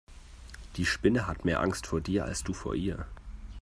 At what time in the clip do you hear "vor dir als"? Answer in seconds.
1.85-2.43